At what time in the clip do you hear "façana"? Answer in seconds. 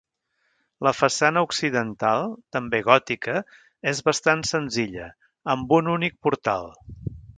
0.99-1.43